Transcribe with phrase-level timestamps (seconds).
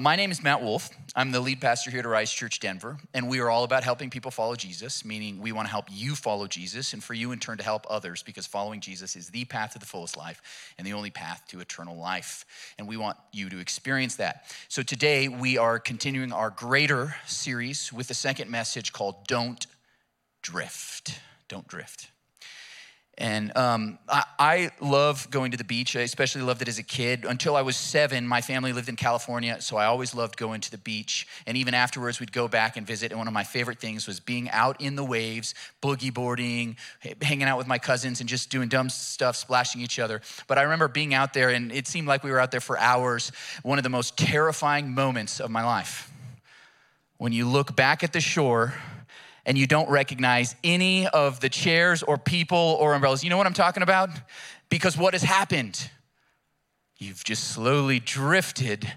[0.00, 0.90] My name is Matt Wolf.
[1.16, 4.10] I'm the lead pastor here at Rise Church Denver, and we are all about helping
[4.10, 7.40] people follow Jesus, meaning we want to help you follow Jesus, and for you in
[7.40, 10.40] turn to help others, because following Jesus is the path to the fullest life
[10.78, 12.46] and the only path to eternal life.
[12.78, 14.44] And we want you to experience that.
[14.68, 19.66] So today we are continuing our greater series with the second message called Don't
[20.42, 21.18] Drift.
[21.48, 22.12] Don't Drift.
[23.20, 25.96] And um, I, I, love going to the beach.
[25.96, 27.24] I especially loved it as a kid.
[27.24, 30.70] Until I was seven, my family lived in California, so I always loved going to
[30.70, 31.26] the beach.
[31.44, 33.10] And even afterwards, we'd go back and visit.
[33.10, 36.76] And one of my favorite things was being out in the waves, boogie boarding,
[37.20, 40.20] hanging out with my cousins, and just doing dumb stuff, splashing each other.
[40.46, 42.78] But I remember being out there, and it seemed like we were out there for
[42.78, 43.32] hours.
[43.64, 46.12] One of the most terrifying moments of my life.
[47.16, 48.74] When you look back at the shore,
[49.48, 53.24] and you don't recognize any of the chairs or people or umbrellas.
[53.24, 54.10] You know what I'm talking about?
[54.68, 55.90] Because what has happened?
[56.98, 58.92] You've just slowly drifted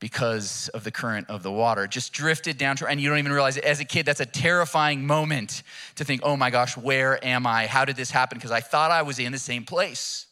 [0.00, 1.86] because of the current of the water.
[1.86, 3.64] Just drifted down to, and you don't even realize it.
[3.64, 5.62] As a kid, that's a terrifying moment
[5.94, 7.68] to think, oh my gosh, where am I?
[7.68, 8.38] How did this happen?
[8.38, 10.26] Because I thought I was in the same place.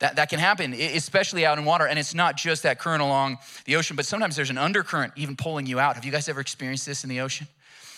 [0.00, 1.86] That, that can happen, especially out in water.
[1.86, 5.36] And it's not just that current along the ocean, but sometimes there's an undercurrent even
[5.36, 5.94] pulling you out.
[5.94, 7.46] Have you guys ever experienced this in the ocean?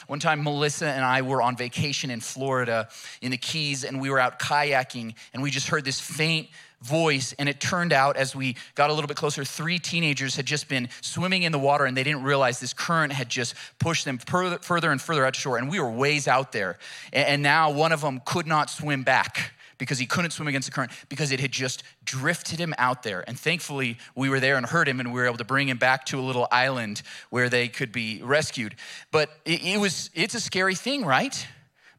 [0.09, 2.89] One time, Melissa and I were on vacation in Florida
[3.21, 6.49] in the Keys, and we were out kayaking, and we just heard this faint
[6.81, 7.35] voice.
[7.39, 10.67] And it turned out, as we got a little bit closer, three teenagers had just
[10.67, 14.17] been swimming in the water, and they didn't realize this current had just pushed them
[14.17, 15.59] further, further and further out to shore.
[15.59, 16.79] And we were ways out there.
[17.13, 20.75] And now one of them could not swim back because he couldn't swim against the
[20.75, 23.25] current because it had just drifted him out there.
[23.27, 25.79] And thankfully, we were there and heard him, and we were able to bring him
[25.79, 28.75] back to a little island where they could be rescued.
[29.11, 31.47] But it, it was, it's a scary thing, right?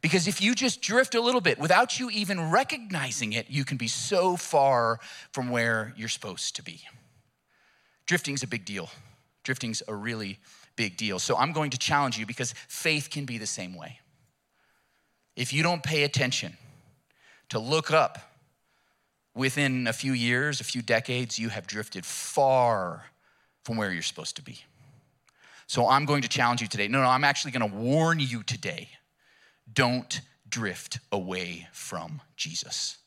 [0.02, 3.78] Because if you just drift a little bit without you even recognizing it, you can
[3.78, 5.00] be so far
[5.32, 6.82] from where you're supposed to be.
[8.06, 8.90] Drifting's a big deal.
[9.44, 10.40] Drifting's a really
[10.76, 11.20] big deal.
[11.20, 14.00] So I'm going to challenge you because faith can be the same way.
[15.36, 16.58] If you don't pay attention,
[17.50, 18.20] to look up.
[19.36, 23.06] Within a few years, a few decades, you have drifted far
[23.64, 24.60] from where you're supposed to be.
[25.68, 26.88] So I'm going to challenge you today.
[26.88, 28.90] No, no, I'm actually going to warn you today.
[29.72, 32.98] Don't drift away from Jesus.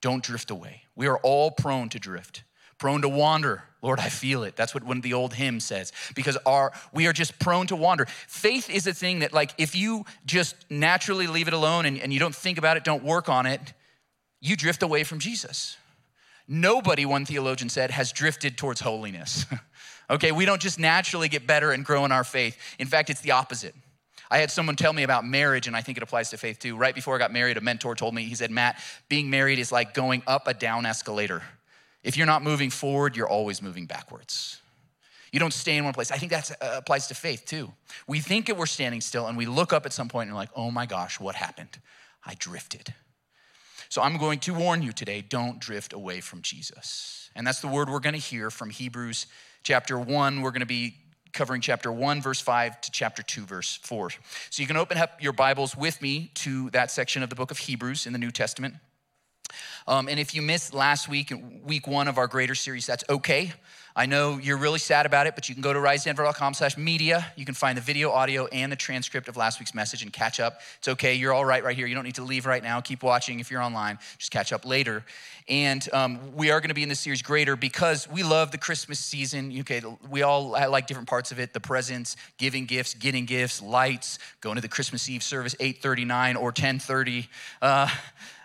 [0.00, 0.82] Don't drift away.
[0.94, 2.44] We are all prone to drift,
[2.78, 3.62] prone to wander.
[3.82, 4.56] Lord, I feel it.
[4.56, 5.92] That's what one of the old hymn says.
[6.14, 8.06] Because our we are just prone to wander.
[8.26, 12.12] Faith is a thing that, like, if you just naturally leave it alone and, and
[12.12, 13.74] you don't think about it, don't work on it,
[14.40, 15.76] you drift away from Jesus.
[16.46, 19.46] Nobody, one theologian said, has drifted towards holiness.
[20.10, 22.56] okay, we don't just naturally get better and grow in our faith.
[22.78, 23.74] In fact, it's the opposite.
[24.30, 26.76] I had someone tell me about marriage, and I think it applies to faith too.
[26.76, 29.70] Right before I got married, a mentor told me, he said, Matt, being married is
[29.70, 31.42] like going up a down escalator.
[32.04, 34.60] If you're not moving forward, you're always moving backwards.
[35.32, 36.12] You don't stay in one place.
[36.12, 37.72] I think that uh, applies to faith too.
[38.06, 40.42] We think that we're standing still and we look up at some point and we're
[40.42, 41.80] like, oh my gosh, what happened?
[42.24, 42.94] I drifted.
[43.88, 47.30] So I'm going to warn you today don't drift away from Jesus.
[47.34, 49.26] And that's the word we're going to hear from Hebrews
[49.64, 50.40] chapter 1.
[50.40, 50.94] We're going to be
[51.32, 54.10] covering chapter 1, verse 5 to chapter 2, verse 4.
[54.50, 57.50] So you can open up your Bibles with me to that section of the book
[57.50, 58.74] of Hebrews in the New Testament.
[59.86, 61.32] Um, and if you missed last week,
[61.64, 63.52] week one of our greater series, that's okay.
[63.96, 67.24] I know you're really sad about it, but you can go to risedenver.com slash media.
[67.36, 70.40] You can find the video, audio, and the transcript of last week's message and catch
[70.40, 70.60] up.
[70.78, 71.14] It's okay.
[71.14, 71.86] You're all right right here.
[71.86, 72.80] You don't need to leave right now.
[72.80, 74.00] Keep watching if you're online.
[74.18, 75.04] Just catch up later.
[75.48, 78.58] And um, we are going to be in this series greater because we love the
[78.58, 79.56] Christmas season.
[79.60, 79.80] Okay,
[80.10, 84.56] we all like different parts of it: the presents, giving gifts, getting gifts, lights, going
[84.56, 87.28] to the Christmas Eve service 8:39 or 10:30.
[87.62, 87.88] Uh,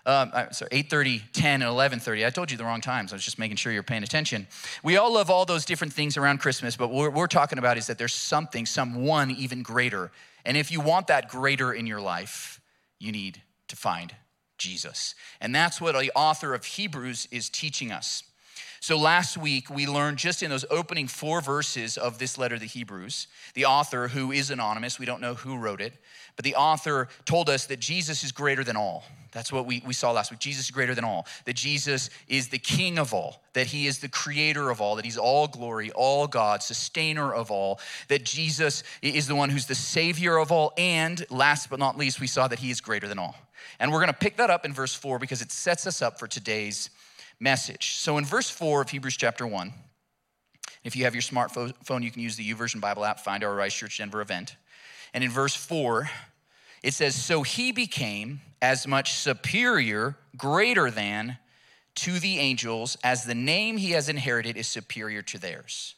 [0.06, 2.26] um, sorry, 8.30, 10, and 11.30.
[2.26, 3.14] I told you the wrong times.
[3.14, 4.48] I was just making sure you're paying attention.
[4.84, 7.88] We all love all those different things around Christmas, but what we're talking about is
[7.88, 10.12] that there's something, someone even greater.
[10.46, 12.60] And if you want that greater in your life,
[13.00, 14.14] you need to find
[14.58, 15.16] Jesus.
[15.42, 18.24] And that's what the author of Hebrews is teaching us.
[18.82, 22.62] So last week, we learned just in those opening four verses of this letter to
[22.62, 25.94] the Hebrews, the author, who is anonymous, we don't know who wrote it,
[26.36, 29.04] but the author told us that Jesus is greater than all.
[29.32, 30.40] That's what we, we saw last week.
[30.40, 31.28] Jesus is greater than all.
[31.46, 33.44] That Jesus is the king of all.
[33.54, 34.96] That he is the creator of all.
[34.96, 37.80] That he's all glory, all God, sustainer of all.
[38.08, 40.74] That Jesus is the one who's the savior of all.
[40.78, 43.36] And last but not least, we saw that he is greater than all.
[43.80, 46.18] And we're going to pick that up in verse 4 because it sets us up
[46.18, 46.90] for today's
[47.40, 47.96] message.
[47.96, 49.74] So in verse 4 of Hebrews chapter 1,
[50.84, 53.74] if you have your smartphone, you can use the YouVersion Bible app, find our Rise
[53.74, 54.56] Church Denver event.
[55.14, 56.10] And in verse 4,
[56.84, 61.38] it says, So he became as much superior, greater than
[61.96, 65.96] to the angels as the name he has inherited is superior to theirs.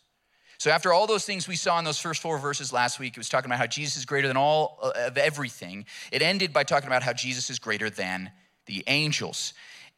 [0.58, 3.18] So, after all those things we saw in those first four verses last week, it
[3.18, 5.86] was talking about how Jesus is greater than all uh, of everything.
[6.12, 8.32] It ended by talking about how Jesus is greater than
[8.68, 9.54] the angels.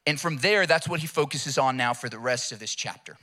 [0.05, 3.17] And from there, that's what he focuses on now for the rest of this chapter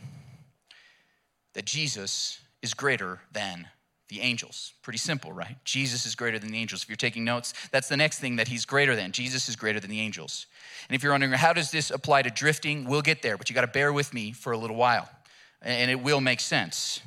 [1.54, 3.66] that Jesus is greater than
[4.08, 4.72] the angels.
[4.82, 5.56] Pretty simple, right?
[5.64, 6.82] Jesus is greater than the angels.
[6.82, 9.12] If you're taking notes, that's the next thing that he's greater than.
[9.12, 10.46] Jesus is greater than the angels.
[10.88, 12.84] And if you're wondering, how does this apply to drifting?
[12.84, 15.08] We'll get there, but you got to bear with me for a little while,
[15.62, 17.00] and it will make sense.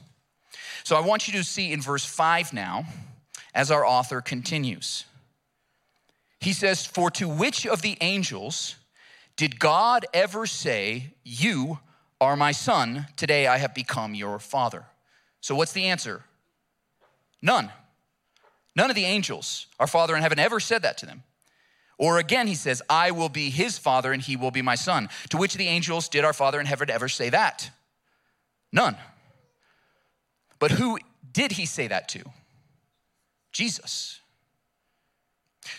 [0.83, 2.85] So I want you to see in verse 5 now,
[3.53, 5.05] as our author continues.
[6.39, 8.75] He says, For to which of the angels
[9.35, 11.79] did God ever say, You
[12.21, 14.85] are my son, today I have become your father?
[15.41, 16.23] So what's the answer?
[17.41, 17.71] None.
[18.75, 21.23] None of the angels, our Father in heaven, ever said that to them.
[21.97, 25.09] Or again, he says, I will be his father and he will be my son.
[25.29, 27.69] To which of the angels did our Father in heaven ever say that?
[28.71, 28.97] None.
[30.57, 30.97] But who
[31.31, 32.23] did he say that to?
[33.51, 34.19] Jesus.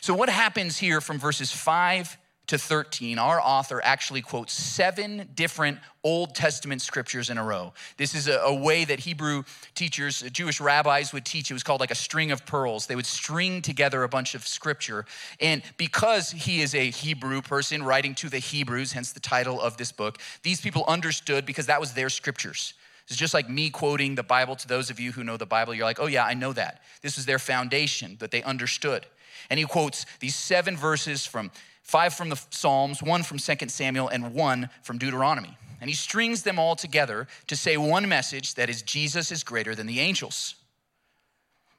[0.00, 5.78] So, what happens here from verses 5 to 13, our author actually quotes seven different
[6.02, 7.72] Old Testament scriptures in a row.
[7.96, 9.44] This is a, a, way that Hebrew
[9.74, 11.50] teachers, Jewish rabbis would teach.
[11.50, 12.86] It was called like a string of pearls.
[12.86, 15.06] They would string together a bunch of scripture.
[15.40, 19.78] And because he is a Hebrew person writing to the Hebrews, hence the title of
[19.78, 22.74] this book, these people understood because that was their scriptures.
[23.06, 25.74] It's just like me quoting the Bible to those of you who know the Bible.
[25.74, 26.82] You're like, oh, yeah, I know that.
[27.02, 29.06] This was their foundation that they understood.
[29.50, 31.50] And he quotes these seven verses from
[31.84, 35.56] five from the Psalms, one from 2 Samuel, and one from Deuteronomy.
[35.80, 39.74] And he strings them all together to say one message that is Jesus is greater
[39.74, 40.56] than the angels.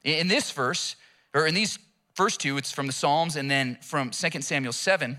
[0.04, 0.96] In this verse,
[1.34, 1.78] or in these
[2.14, 5.18] first two, it's from the Psalms and then from 2 Samuel 7,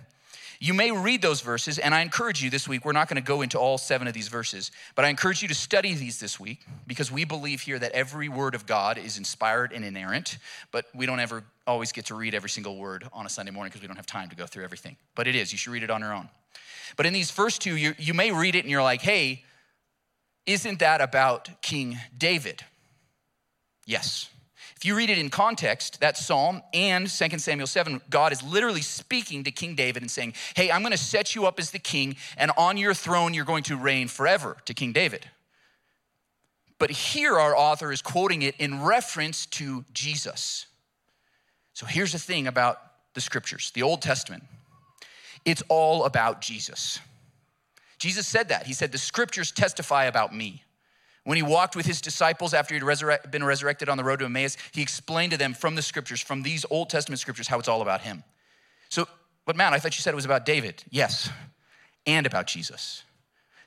[0.59, 3.27] you may read those verses, and I encourage you this week, we're not going to
[3.27, 6.39] go into all seven of these verses, but I encourage you to study these this
[6.39, 10.39] week because we believe here that every word of God is inspired and inerrant,
[10.71, 13.69] but we don't ever always get to read every single word on a Sunday morning
[13.69, 14.95] because we don't have time to go through everything.
[15.15, 16.29] But it is, you should read it on your own.
[16.95, 19.43] But in these first two, you, you may read it and you're like, hey,
[20.45, 22.63] isn't that about King David?
[23.85, 24.29] Yes.
[24.77, 28.81] If you read it in context, that psalm and 2 Samuel 7, God is literally
[28.81, 31.79] speaking to King David and saying, Hey, I'm going to set you up as the
[31.79, 35.25] king, and on your throne you're going to reign forever to King David.
[36.79, 40.67] But here our author is quoting it in reference to Jesus.
[41.77, 42.81] So here's the thing about
[43.13, 44.41] the scriptures, the Old Testament
[45.45, 46.99] it's all about Jesus.
[47.99, 48.65] Jesus said that.
[48.65, 50.63] He said, The scriptures testify about me.
[51.23, 54.25] When he walked with his disciples after he'd resurrect, been resurrected on the road to
[54.25, 57.67] Emmaus, he explained to them from the scriptures, from these Old Testament scriptures, how it's
[57.67, 58.23] all about him.
[58.89, 59.07] So,
[59.45, 60.83] but Matt, I thought you said it was about David.
[60.89, 61.29] Yes,
[62.07, 63.03] and about Jesus.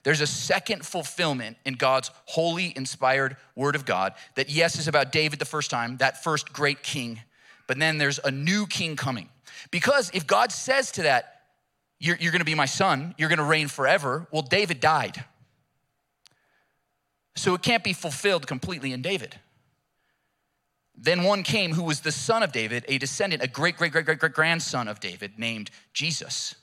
[0.02, 5.12] There's a second fulfillment in God's holy, inspired word of God that, yes, is about
[5.12, 7.20] David the first time, that first great king,
[7.70, 9.28] but then there's a new king coming.
[9.70, 11.42] Because if God says to that,
[12.00, 15.24] you're, you're gonna be my son, you're gonna reign forever, well, David died.
[17.36, 19.36] So it can't be fulfilled completely in David.
[20.96, 24.04] Then one came who was the son of David, a descendant, a great, great, great,
[24.04, 26.56] great, great grandson of David named Jesus,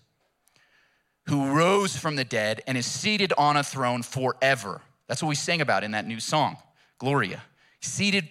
[1.28, 4.82] who rose from the dead and is seated on a throne forever.
[5.08, 6.58] That's what we sang about in that new song,
[6.98, 7.44] Gloria.
[7.80, 8.28] Seated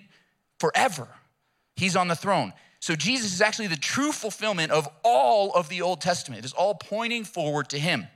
[0.58, 1.08] forever.
[1.76, 2.52] He's on the throne.
[2.86, 6.38] So Jesus is actually the true fulfillment of all of the Old Testament.
[6.38, 8.06] It is all pointing forward to him.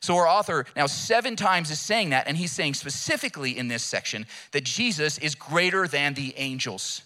[0.00, 3.82] So our author now seven times is saying that, and he's saying specifically in this
[3.82, 7.00] section that Jesus is greater than the angels.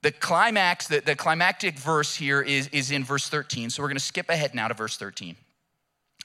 [0.00, 3.68] The climax, the, the climactic verse here is, is in verse 13.
[3.68, 5.36] So we're going to skip ahead now to verse 13.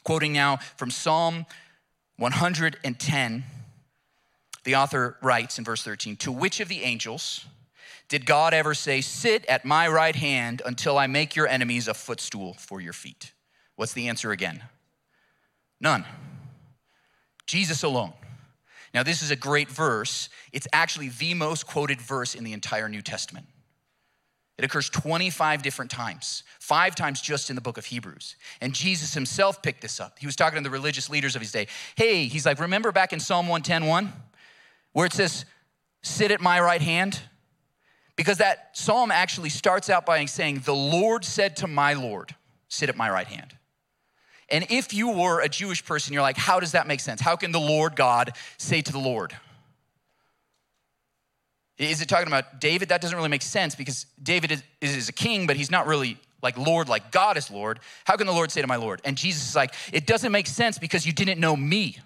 [0.05, 1.45] Quoting now from Psalm
[2.15, 3.43] 110,
[4.63, 7.45] the author writes in verse 13 To which of the angels
[8.11, 11.93] did God ever say, Sit at my right hand until I make your enemies a
[11.93, 13.31] footstool for your feet?
[13.77, 14.61] What's the answer again?
[15.79, 16.03] None.
[17.47, 18.11] Jesus alone.
[18.93, 20.27] Now, this is a great verse.
[20.51, 23.47] It's actually the most quoted verse in the entire New Testament.
[24.57, 28.35] It occurs 25 different times, five times just in the book of Hebrews.
[28.59, 30.19] And Jesus himself picked this up.
[30.19, 31.67] He was talking to the religious leaders of his day.
[31.95, 34.11] Hey, he's like, remember back in Psalm 110
[34.91, 35.45] where it says,
[36.03, 37.21] Sit at my right hand?
[38.15, 42.35] Because that psalm actually starts out by saying, The Lord said to my Lord,
[42.67, 43.55] Sit at my right hand.
[44.51, 47.21] And if you were a Jewish person, you're like, how does that make sense?
[47.21, 49.33] How can the Lord God say to the Lord?
[51.77, 52.89] Is it talking about David?
[52.89, 56.17] That doesn't really make sense because David is, is a king, but he's not really
[56.43, 57.79] like Lord, like God is Lord.
[58.03, 59.01] How can the Lord say to my Lord?
[59.05, 61.97] And Jesus is like, it doesn't make sense because you didn't know me.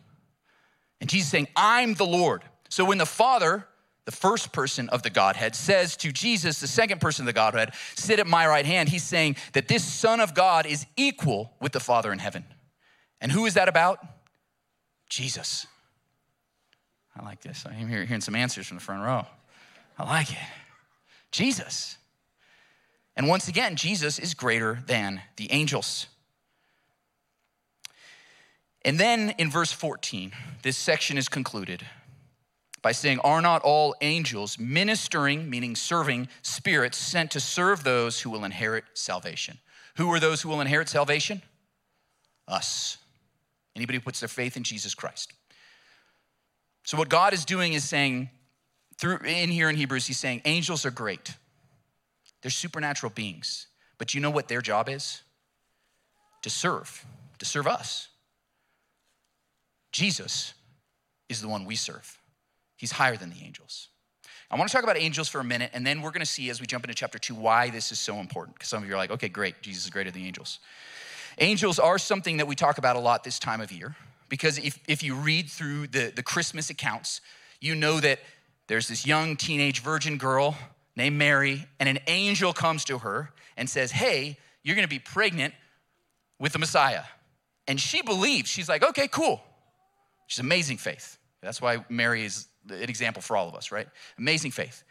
[1.02, 2.44] And Jesus is saying, I'm the Lord.
[2.70, 3.68] So when the Father,
[4.06, 7.74] the first person of the Godhead, says to Jesus, the second person of the Godhead,
[7.96, 11.72] sit at my right hand, he's saying that this Son of God is equal with
[11.72, 12.46] the Father in heaven.
[13.20, 14.00] And who is that about?
[15.10, 15.66] Jesus.
[17.18, 17.66] I like this.
[17.66, 19.26] I'm hearing some answers from the front row.
[19.98, 20.38] I like it.
[21.32, 21.98] Jesus.
[23.16, 26.08] And once again, Jesus is greater than the angels.
[28.84, 30.32] And then in verse 14,
[30.62, 31.84] this section is concluded
[32.86, 38.30] by saying, Are not all angels ministering, meaning serving spirits, sent to serve those who
[38.30, 39.58] will inherit salvation?
[39.98, 41.42] Who are those who will inherit salvation?
[42.48, 43.00] Us.
[43.76, 45.34] Anybody who puts their faith in Jesus Christ.
[46.84, 48.30] So, what God is doing is saying,
[49.00, 51.34] through in here in Hebrews, he's saying angels are great.
[52.44, 53.66] They're supernatural beings.
[53.98, 55.24] But you know what their job is?
[56.44, 57.04] To serve,
[57.40, 58.10] to serve us.
[59.92, 60.54] Jesus
[61.30, 62.20] is the one we serve.
[62.78, 63.90] He's higher than the angels.
[64.52, 66.50] I want to talk about angels for a minute, and then we're going to see
[66.50, 68.56] as we jump into chapter two why this is so important.
[68.56, 70.60] Because some of you are like, okay, great, Jesus is greater than the angels.
[71.40, 73.96] Angels are something that we talk about a lot this time of year,
[74.30, 77.22] because if, if you read through the, the Christmas accounts,
[77.60, 78.20] you know that
[78.68, 80.56] there's this young teenage virgin girl
[80.96, 85.00] named Mary, and an angel comes to her and says, Hey, you're going to be
[85.00, 85.54] pregnant
[86.40, 87.04] with the Messiah.
[87.68, 88.50] And she believes.
[88.50, 89.42] She's like, Okay, cool.
[90.28, 91.18] She's amazing faith.
[91.42, 93.88] That's why Mary is an example for all of us, right?
[94.18, 94.84] Amazing faith.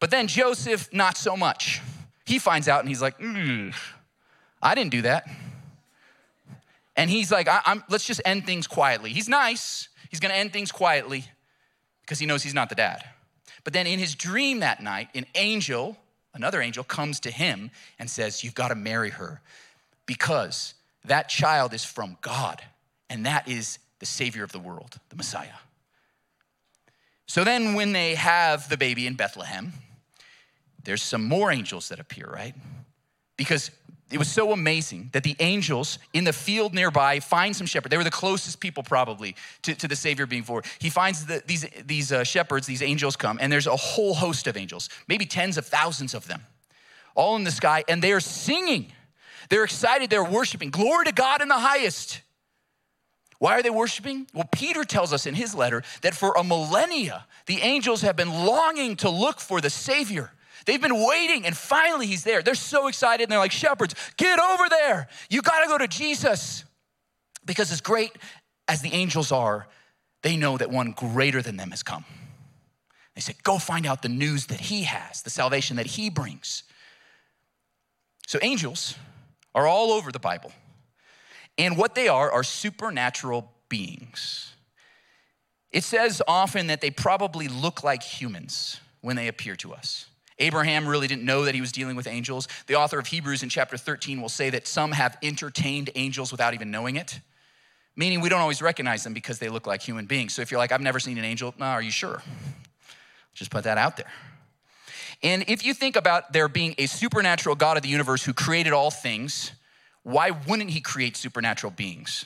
[0.00, 1.80] But then Joseph, not so much.
[2.24, 3.74] He finds out and he's like, mm,
[4.62, 5.28] I didn't do that.
[6.96, 7.48] And he's like,
[7.88, 9.12] let's just end things quietly.
[9.12, 9.88] He's nice.
[10.10, 11.24] He's going to end things quietly
[12.02, 13.04] because he knows he's not the dad.
[13.64, 15.96] But then in his dream that night, an angel,
[16.34, 19.40] another angel, comes to him and says, You've got to marry her
[20.06, 20.74] because
[21.04, 22.62] that child is from God,
[23.10, 25.48] and that is the Savior of the world, the Messiah.
[27.28, 29.74] So then, when they have the baby in Bethlehem,
[30.82, 32.54] there's some more angels that appear, right?
[33.36, 33.70] Because
[34.10, 37.90] it was so amazing that the angels in the field nearby find some shepherds.
[37.90, 40.62] They were the closest people, probably, to, to the Savior being born.
[40.78, 44.46] He finds the, these, these uh, shepherds, these angels come, and there's a whole host
[44.46, 46.40] of angels, maybe tens of thousands of them,
[47.14, 48.90] all in the sky, and they are singing.
[49.50, 50.70] They're excited, they're worshiping.
[50.70, 52.22] Glory to God in the highest.
[53.38, 54.26] Why are they worshiping?
[54.34, 58.32] Well, Peter tells us in his letter that for a millennia, the angels have been
[58.44, 60.32] longing to look for the Savior.
[60.66, 62.42] They've been waiting, and finally he's there.
[62.42, 65.08] They're so excited, and they're like, Shepherds, get over there.
[65.30, 66.64] You got to go to Jesus.
[67.46, 68.12] Because as great
[68.66, 69.66] as the angels are,
[70.22, 72.04] they know that one greater than them has come.
[73.14, 76.64] They said, Go find out the news that he has, the salvation that he brings.
[78.26, 78.94] So, angels
[79.54, 80.52] are all over the Bible.
[81.58, 84.54] And what they are are supernatural beings.
[85.70, 90.06] It says often that they probably look like humans when they appear to us.
[90.38, 92.46] Abraham really didn't know that he was dealing with angels.
[92.68, 96.54] The author of Hebrews in chapter 13 will say that some have entertained angels without
[96.54, 97.20] even knowing it,
[97.96, 100.34] meaning we don't always recognize them because they look like human beings.
[100.34, 102.22] So if you're like, I've never seen an angel, are you sure?
[103.34, 104.10] Just put that out there.
[105.22, 108.72] And if you think about there being a supernatural God of the universe who created
[108.72, 109.50] all things,
[110.02, 112.24] why wouldn't he create supernatural beings?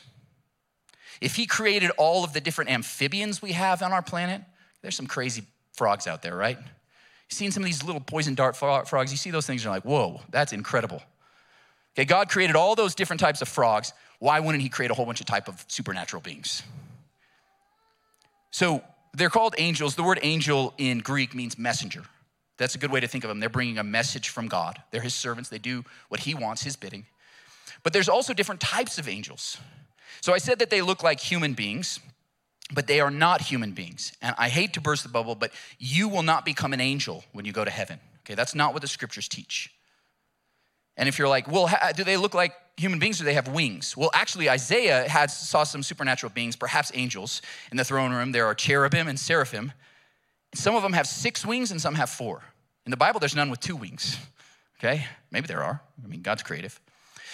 [1.20, 4.42] If he created all of the different amphibians we have on our planet,
[4.82, 6.58] there's some crazy frogs out there, right?
[6.58, 9.74] You've seen some of these little poison dart frogs, you see those things, and you're
[9.74, 11.02] like, whoa, that's incredible.
[11.94, 13.92] Okay, God created all those different types of frogs.
[14.18, 16.62] Why wouldn't he create a whole bunch of type of supernatural beings?
[18.50, 18.82] So
[19.14, 19.94] they're called angels.
[19.94, 22.02] The word angel in Greek means messenger.
[22.56, 23.40] That's a good way to think of them.
[23.40, 24.80] They're bringing a message from God.
[24.90, 25.50] They're his servants.
[25.50, 27.06] They do what he wants, his bidding.
[27.82, 29.58] But there's also different types of angels.
[30.20, 31.98] So I said that they look like human beings,
[32.72, 34.12] but they are not human beings.
[34.22, 37.44] And I hate to burst the bubble, but you will not become an angel when
[37.44, 37.98] you go to heaven.
[38.20, 39.70] Okay, that's not what the scriptures teach.
[40.96, 43.48] And if you're like, well, do they look like human beings or do they have
[43.48, 43.96] wings?
[43.96, 48.32] Well, actually, Isaiah had, saw some supernatural beings, perhaps angels, in the throne room.
[48.32, 49.72] There are cherubim and seraphim.
[50.54, 52.42] Some of them have six wings and some have four.
[52.84, 54.18] In the Bible, there's none with two wings.
[54.78, 55.80] Okay, maybe there are.
[56.04, 56.78] I mean, God's creative.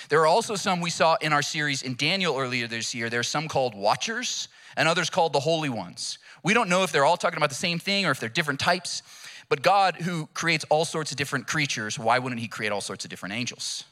[0.08, 3.10] There are also some we saw in our series in Daniel earlier this year.
[3.10, 6.18] There are some called watchers and others called the holy ones.
[6.42, 8.60] We don't know if they're all talking about the same thing or if they're different
[8.60, 9.02] types,
[9.48, 13.04] but God, who creates all sorts of different creatures, why wouldn't He create all sorts
[13.04, 13.84] of different angels?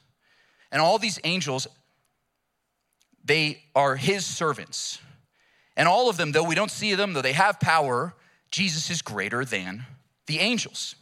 [0.70, 1.66] And all these angels,
[3.24, 5.00] they are His servants.
[5.76, 8.14] And all of them, though we don't see them, though they have power,
[8.50, 9.84] Jesus is greater than
[10.26, 10.94] the angels.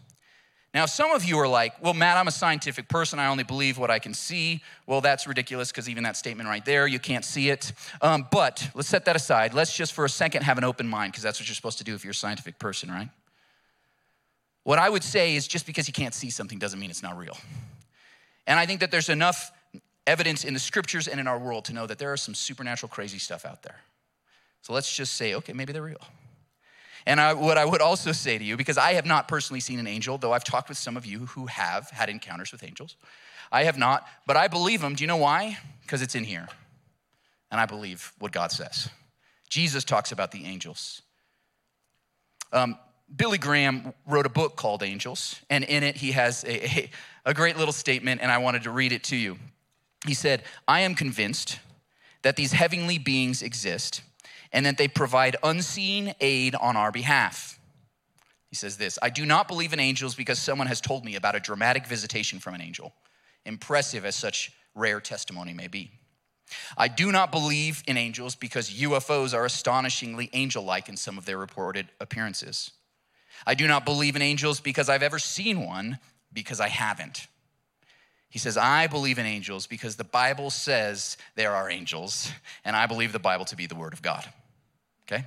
[0.75, 3.21] Now, some of you are like, well, Matt, I'm a scientific person.
[3.21, 4.61] I only believe what I can see.
[4.88, 7.73] Well, that's ridiculous because even that statement right there, you can't see it.
[8.02, 9.54] Um, but let's set that aside.
[9.54, 11.85] Let's just for a second have an open mind because that's what you're supposed to
[11.85, 13.09] do if you're a scientific person, right?
[14.64, 17.16] What I would say is just because you can't see something doesn't mean it's not
[17.16, 17.37] real.
[18.49, 19.52] And I think that there's enough
[20.09, 22.90] evidence in the scriptures and in our world to know that there are some supernatural
[22.90, 23.76] crazy stuff out there.
[24.62, 26.00] So let's just say, okay, maybe they're real.
[27.06, 29.78] And I, what I would also say to you, because I have not personally seen
[29.78, 32.96] an angel, though I've talked with some of you who have had encounters with angels.
[33.52, 34.94] I have not, but I believe them.
[34.94, 35.58] Do you know why?
[35.82, 36.49] Because it's in here.
[37.50, 38.88] And I believe what God says.
[39.49, 41.02] Jesus talks about the angels.
[42.52, 42.78] Um,
[43.14, 46.90] Billy Graham wrote a book called Angels, and in it he has a, a,
[47.26, 49.37] a great little statement, and I wanted to read it to you.
[50.06, 51.58] He said, I am convinced
[52.23, 54.02] that these heavenly beings exist
[54.53, 57.59] and that they provide unseen aid on our behalf.
[58.49, 61.35] He says this I do not believe in angels because someone has told me about
[61.35, 62.93] a dramatic visitation from an angel,
[63.45, 65.91] impressive as such rare testimony may be.
[66.77, 71.25] I do not believe in angels because UFOs are astonishingly angel like in some of
[71.25, 72.71] their reported appearances.
[73.47, 75.99] I do not believe in angels because I've ever seen one,
[76.33, 77.27] because I haven't.
[78.35, 82.31] He says, I believe in angels because the Bible says there are angels,
[82.67, 84.26] and I believe the Bible to be the Word of God
[85.07, 85.25] okay?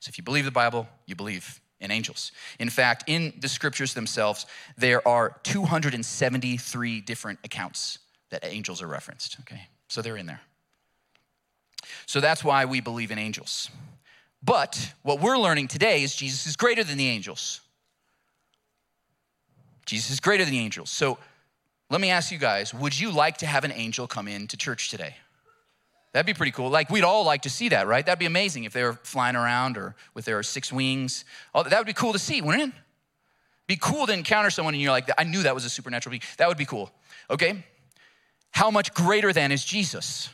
[0.00, 2.32] So if you believe the Bible, you believe in angels.
[2.58, 7.98] In fact, in the scriptures themselves, there are 273 different accounts
[8.30, 9.68] that angels are referenced, okay?
[9.88, 10.40] So they're in there.
[12.06, 13.70] So that's why we believe in angels.
[14.42, 17.60] But what we're learning today is Jesus is greater than the angels.
[19.86, 20.90] Jesus is greater than the angels.
[20.90, 21.18] So
[21.90, 24.88] let me ask you guys would you like to have an angel come into church
[24.88, 25.16] today?
[26.12, 26.70] That'd be pretty cool.
[26.70, 28.04] Like, we'd all like to see that, right?
[28.04, 31.24] That'd be amazing if they were flying around or with their six wings.
[31.54, 32.80] Oh, that would be cool to see, wouldn't it?
[33.68, 36.22] Be cool to encounter someone and you're like, I knew that was a supernatural being.
[36.38, 36.90] That would be cool.
[37.30, 37.64] Okay?
[38.50, 40.28] How much greater than is Jesus?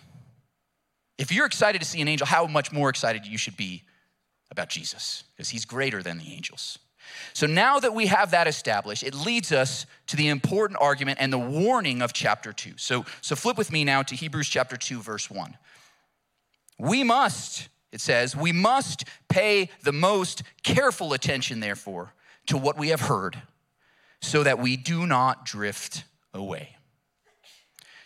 [1.18, 3.82] If you're excited to see an angel, how much more excited you should be
[4.50, 5.24] about Jesus?
[5.34, 6.78] Because he's greater than the angels.
[7.32, 11.32] So now that we have that established, it leads us to the important argument and
[11.32, 12.72] the warning of chapter 2.
[12.76, 15.56] So, so flip with me now to Hebrews chapter 2, verse 1.
[16.78, 22.12] We must, it says, we must pay the most careful attention, therefore,
[22.46, 23.40] to what we have heard,
[24.20, 26.76] so that we do not drift away.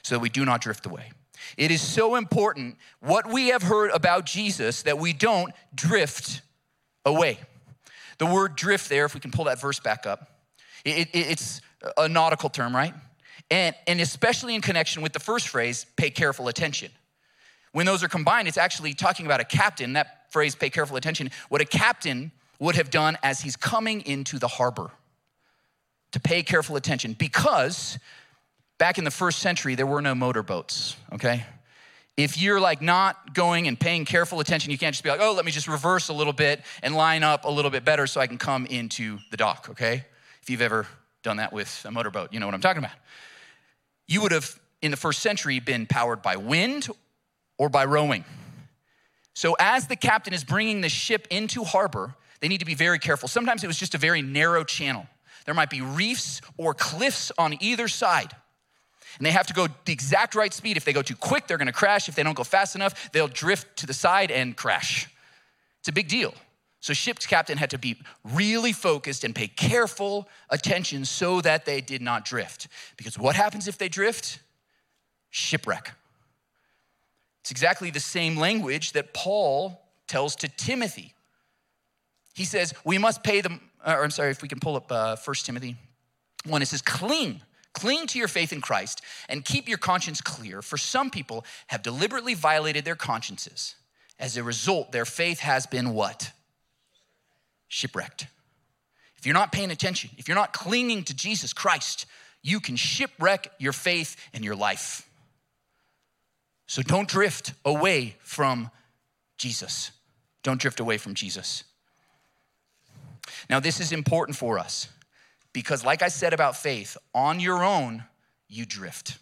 [0.02, 1.12] So that we do not drift away.
[1.56, 6.42] It is so important what we have heard about Jesus that we don't drift
[7.04, 7.38] away.
[8.20, 10.28] The word drift there, if we can pull that verse back up,
[10.84, 11.62] it, it, it's
[11.96, 12.92] a nautical term, right?
[13.50, 16.90] And, and especially in connection with the first phrase, pay careful attention.
[17.72, 19.94] When those are combined, it's actually talking about a captain.
[19.94, 24.38] That phrase, pay careful attention, what a captain would have done as he's coming into
[24.38, 24.90] the harbor
[26.12, 27.98] to pay careful attention because
[28.76, 31.46] back in the first century, there were no motorboats, okay?
[32.20, 35.32] If you're like not going and paying careful attention, you can't just be like, oh,
[35.32, 38.20] let me just reverse a little bit and line up a little bit better so
[38.20, 40.04] I can come into the dock, okay?
[40.42, 40.86] If you've ever
[41.22, 42.96] done that with a motorboat, you know what I'm talking about.
[44.08, 46.88] You would have, in the first century, been powered by wind
[47.58, 48.24] or by rowing.
[49.34, 52.98] So as the captain is bringing the ship into harbor, they need to be very
[52.98, 53.28] careful.
[53.28, 55.06] Sometimes it was just a very narrow channel.
[55.44, 58.34] There might be reefs or cliffs on either side
[59.18, 60.76] and they have to go the exact right speed.
[60.76, 62.08] If they go too quick, they're gonna crash.
[62.08, 65.08] If they don't go fast enough, they'll drift to the side and crash.
[65.80, 66.34] It's a big deal.
[66.82, 71.82] So, ship's captain had to be really focused and pay careful attention so that they
[71.82, 72.68] did not drift.
[72.96, 74.40] Because what happens if they drift?
[75.28, 75.92] Shipwreck.
[77.42, 81.12] It's exactly the same language that Paul tells to Timothy.
[82.34, 85.16] He says, We must pay them, or I'm sorry, if we can pull up uh,
[85.22, 85.76] 1 Timothy
[86.46, 87.42] 1, it says, Cling
[87.72, 91.82] Cling to your faith in Christ and keep your conscience clear, for some people have
[91.82, 93.76] deliberately violated their consciences.
[94.18, 96.32] As a result, their faith has been what?
[97.68, 98.26] Shipwrecked.
[99.16, 102.06] If you're not paying attention, if you're not clinging to Jesus Christ,
[102.42, 105.06] you can shipwreck your faith and your life.
[106.66, 108.70] So don't drift away from
[109.36, 109.90] Jesus.
[110.42, 111.64] Don't drift away from Jesus.
[113.48, 114.88] Now, this is important for us
[115.52, 118.04] because, like I said about faith, on your own,
[118.48, 119.18] you drift.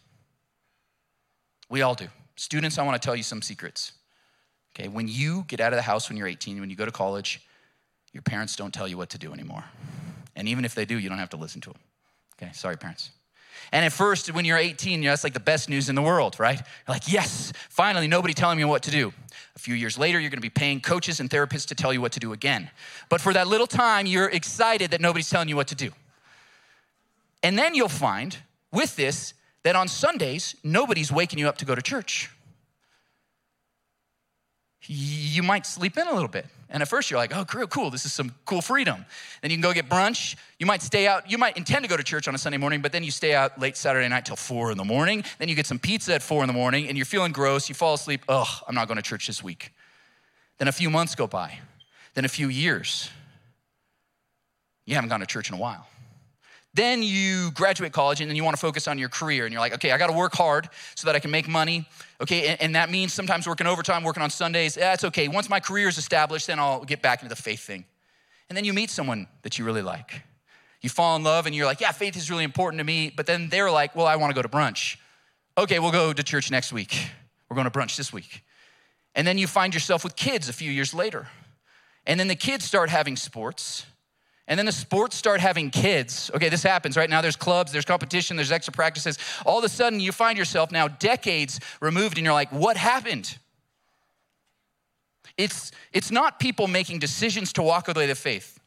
[1.68, 2.08] We all do.
[2.36, 3.92] Students, I want to tell you some secrets.
[4.74, 6.92] Okay, when you get out of the house when you're 18, when you go to
[6.92, 7.40] college,
[8.12, 9.64] your parents don't tell you what to do anymore.
[10.36, 11.80] And even if they do, you don't have to listen to them.
[12.40, 13.10] Okay, sorry, parents.
[13.72, 16.02] And at first, when you're 18, you know, that's like the best news in the
[16.02, 16.56] world, right?
[16.56, 19.12] You're like, yes, finally, nobody telling me what to do.
[19.56, 22.12] A few years later, you're gonna be paying coaches and therapists to tell you what
[22.12, 22.70] to do again.
[23.08, 25.90] But for that little time, you're excited that nobody's telling you what to do.
[27.48, 28.36] And then you'll find
[28.74, 29.32] with this
[29.62, 32.30] that on Sundays, nobody's waking you up to go to church.
[34.82, 36.44] You might sleep in a little bit.
[36.68, 39.06] And at first you're like, oh, cool, this is some cool freedom.
[39.40, 40.36] Then you can go get brunch.
[40.58, 42.82] You might stay out, you might intend to go to church on a Sunday morning,
[42.82, 45.24] but then you stay out late Saturday night till four in the morning.
[45.38, 47.70] Then you get some pizza at four in the morning and you're feeling gross.
[47.70, 49.72] You fall asleep, ugh, I'm not going to church this week.
[50.58, 51.60] Then a few months go by.
[52.12, 53.08] Then a few years.
[54.84, 55.86] You haven't gone to church in a while.
[56.78, 59.58] Then you graduate college and then you want to focus on your career and you're
[59.60, 61.84] like, okay, I got to work hard so that I can make money.
[62.20, 64.76] Okay, and, and, that means sometimes working overtime, working on Sundays.
[64.76, 65.26] Eh, that's okay.
[65.26, 67.84] Once my career is established, then I'll get back into the faith thing.
[68.48, 70.22] And then you meet someone that you really like.
[70.80, 73.10] You fall in love and you're like, yeah, faith is really important to me.
[73.10, 74.98] But then they're like, well, I want to go to brunch.
[75.56, 77.10] Okay, we'll go to church next week.
[77.50, 78.44] We're going to brunch this week.
[79.16, 81.26] And then you find yourself with kids a few years later.
[82.06, 83.84] And then the kids start having sports
[84.48, 86.30] and then the sports start having kids.
[86.34, 87.20] Okay, this happens right now.
[87.20, 89.18] There's clubs, there's competition, there's extra practices.
[89.44, 93.38] All of a sudden, you find yourself now decades removed, and you're like, what happened?
[95.36, 98.58] It's, it's not people making decisions to walk away the faith.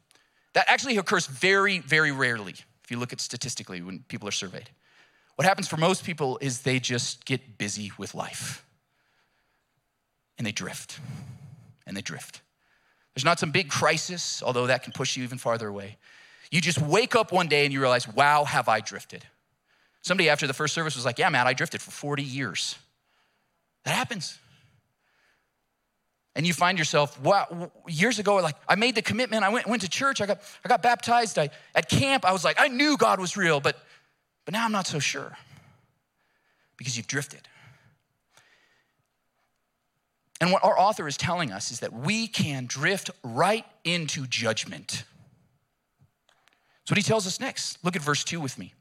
[0.54, 4.70] That actually occurs very, very rarely if you look at statistically when people are surveyed.
[5.36, 8.64] What happens for most people is they just get busy with life
[10.38, 11.00] and they drift
[11.88, 12.42] and they drift.
[13.16, 15.98] There's not some big crisis, although that can push you even farther away.
[16.50, 19.26] You just wake up one day and you realize, wow, have I drifted?
[20.02, 22.76] Somebody after the first service was like, yeah, man, I drifted for 40 years.
[23.84, 24.38] That happens.
[26.36, 29.82] And you find yourself, wow, years ago, like I made the commitment, I went, went
[29.82, 32.96] to church, I got, I got baptized, I, at camp, I was like, I knew
[32.96, 33.78] God was real, but,
[34.46, 35.38] but now I'm not so sure
[36.78, 37.48] because you've drifted.
[40.42, 45.04] And what our author is telling us is that we can drift right into judgment.
[46.80, 47.78] That's what he tells us next.
[47.86, 48.74] Look at verse 2 with me.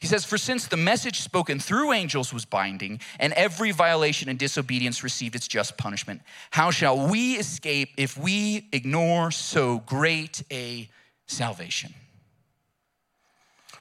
[0.00, 4.38] He says, For since the message spoken through angels was binding, and every violation and
[4.38, 6.20] disobedience received its just punishment,
[6.50, 10.88] how shall we escape if we ignore so great a
[11.26, 11.94] salvation?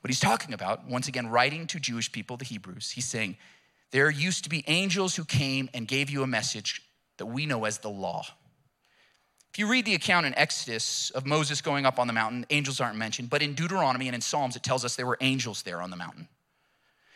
[0.02, 3.38] What he's talking about, once again, writing to Jewish people, the Hebrews, he's saying,
[3.92, 6.82] there used to be angels who came and gave you a message
[7.18, 8.26] that we know as the law.
[9.52, 12.80] If you read the account in Exodus of Moses going up on the mountain, angels
[12.80, 15.82] aren't mentioned, but in Deuteronomy and in Psalms, it tells us there were angels there
[15.82, 16.28] on the mountain.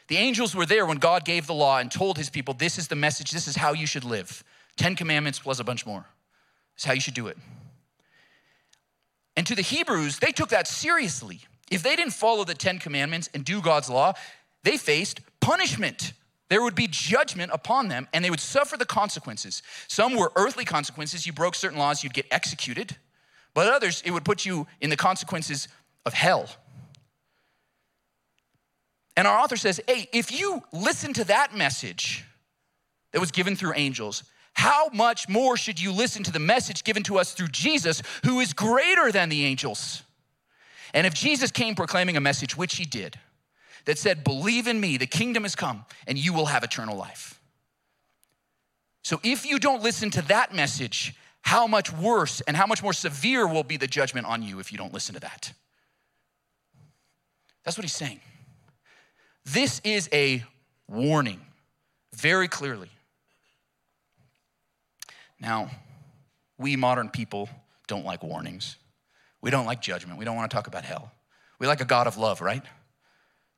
[0.08, 2.88] The angels were there when God gave the law and told his people, This is
[2.88, 4.44] the message, this is how you should live.
[4.76, 6.06] Ten commandments plus a bunch more.
[6.76, 7.38] This is how you should do it.
[9.38, 11.42] And to the Hebrews, they took that seriously.
[11.70, 14.14] If they didn't follow the Ten Commandments and do God's law,
[14.64, 16.14] they faced punishment.
[16.52, 19.64] There would be judgment upon them and they would suffer the consequences.
[19.88, 21.26] Some were earthly consequences.
[21.26, 22.98] You broke certain laws, you'd get executed.
[23.54, 25.70] But others, it would put you in the consequences
[26.06, 26.50] of hell.
[29.16, 32.26] And our author says, hey, if you listen to that message
[33.14, 37.04] that was given through angels, how much more should you listen to the message given
[37.04, 40.04] to us through Jesus, who is greater than the angels?
[40.94, 43.18] And if Jesus came proclaiming a message, which he did,
[43.86, 47.40] that said, Believe in me, the kingdom has come, and you will have eternal life.
[49.04, 52.94] So if you don't listen to that message, how much worse and how much more
[52.94, 55.52] severe will be the judgment on you if you don't listen to that?
[57.64, 58.20] That's what he's saying.
[59.46, 60.44] This is a
[60.88, 61.42] warning,
[62.14, 62.90] very clearly.
[65.40, 65.72] Now,
[66.58, 67.50] we modern people
[67.88, 68.78] don't like warnings.
[69.42, 70.20] We don't like judgment.
[70.20, 71.12] We don't want to talk about hell.
[71.58, 72.64] We like a God of love, right?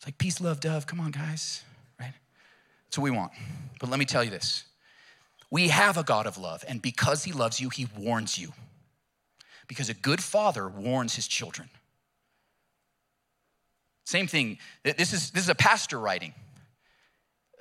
[0.04, 0.86] It's like peace, love, dove.
[0.86, 1.64] Come on, guys,
[1.98, 2.12] right?
[2.86, 3.32] That's what we want.
[3.80, 4.66] But let me tell you this
[5.50, 8.52] we have a God of love, and because he loves you, he warns you.
[9.70, 11.70] Because a good father warns his children.
[14.04, 14.58] Same thing.
[14.84, 16.34] This is, this is a pastor writing.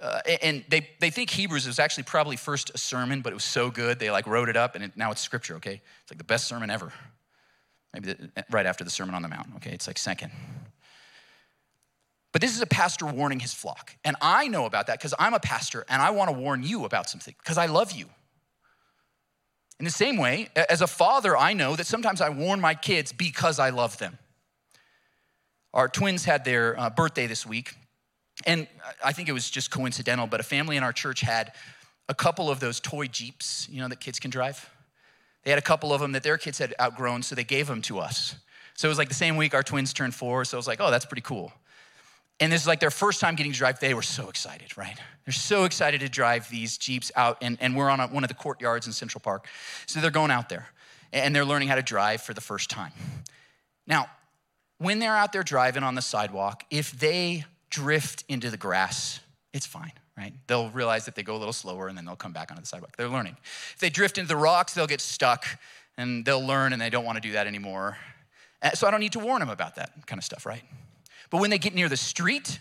[0.00, 3.44] Uh, and they, they think Hebrews was actually probably first a sermon, but it was
[3.44, 5.80] so good, they like wrote it up, and it, now it's scripture, okay?
[6.02, 6.92] It's like the best sermon ever.
[7.94, 9.70] Maybe the, right after the Sermon on the Mount, okay?
[9.70, 10.32] It's like second.
[12.32, 13.94] But this is a pastor warning his flock.
[14.04, 16.84] And I know about that because I'm a pastor and I want to warn you
[16.84, 18.06] about something because I love you.
[19.78, 23.12] In the same way, as a father, I know that sometimes I warn my kids
[23.12, 24.18] because I love them.
[25.74, 27.74] Our twins had their uh, birthday this week,
[28.46, 28.68] and
[29.04, 31.52] I think it was just coincidental, but a family in our church had
[32.08, 34.70] a couple of those toy Jeeps, you know, that kids can drive.
[35.44, 37.82] They had a couple of them that their kids had outgrown, so they gave them
[37.82, 38.36] to us.
[38.74, 40.80] So it was like the same week our twins turned four, so I was like,
[40.80, 41.52] oh, that's pretty cool.
[42.42, 43.78] And this is like their first time getting to drive.
[43.78, 44.98] They were so excited, right?
[45.24, 47.38] They're so excited to drive these Jeeps out.
[47.40, 49.46] And, and we're on a, one of the courtyards in Central Park.
[49.86, 50.66] So they're going out there
[51.12, 52.90] and they're learning how to drive for the first time.
[53.86, 54.06] Now,
[54.78, 59.20] when they're out there driving on the sidewalk, if they drift into the grass,
[59.52, 60.34] it's fine, right?
[60.48, 62.66] They'll realize that they go a little slower and then they'll come back onto the
[62.66, 62.96] sidewalk.
[62.96, 63.36] They're learning.
[63.74, 65.46] If they drift into the rocks, they'll get stuck
[65.96, 67.98] and they'll learn and they don't want to do that anymore.
[68.60, 70.64] Uh, so I don't need to warn them about that kind of stuff, right?
[71.32, 72.60] But when they get near the street,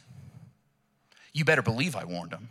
[1.33, 2.49] you better believe I warned them.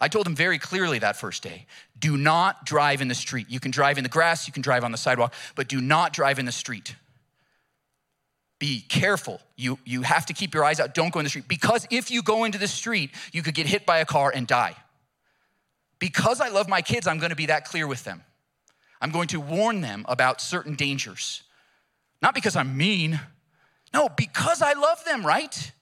[0.00, 1.66] I told them very clearly that first day
[1.98, 3.46] do not drive in the street.
[3.48, 6.14] You can drive in the grass, you can drive on the sidewalk, but do not
[6.14, 6.96] drive in the street.
[8.58, 9.40] Be careful.
[9.56, 10.94] You, you have to keep your eyes out.
[10.94, 11.48] Don't go in the street.
[11.48, 14.46] Because if you go into the street, you could get hit by a car and
[14.46, 14.74] die.
[15.98, 18.22] Because I love my kids, I'm going to be that clear with them.
[19.02, 21.42] I'm going to warn them about certain dangers.
[22.22, 23.20] Not because I'm mean,
[23.94, 25.72] no, because I love them, right?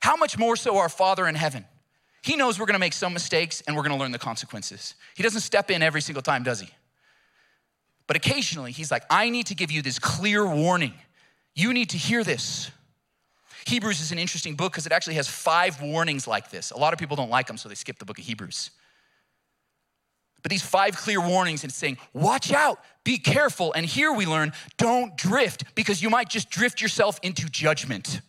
[0.00, 1.64] How much more so our Father in heaven?
[2.22, 4.94] He knows we're gonna make some mistakes and we're gonna learn the consequences.
[5.14, 6.68] He doesn't step in every single time, does he?
[8.06, 10.94] But occasionally, he's like, I need to give you this clear warning.
[11.54, 12.70] You need to hear this.
[13.66, 16.70] Hebrews is an interesting book because it actually has five warnings like this.
[16.70, 18.70] A lot of people don't like them, so they skip the book of Hebrews.
[20.42, 23.72] But these five clear warnings and saying, watch out, be careful.
[23.72, 28.20] And here we learn, don't drift because you might just drift yourself into judgment.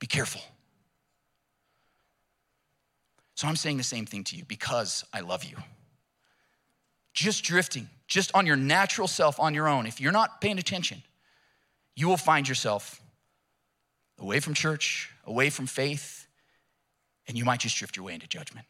[0.00, 0.40] Be careful.
[3.34, 5.56] So I'm saying the same thing to you because I love you.
[7.14, 11.02] Just drifting, just on your natural self, on your own, if you're not paying attention,
[11.94, 13.00] you will find yourself
[14.18, 16.26] away from church, away from faith,
[17.26, 18.66] and you might just drift your way into judgment.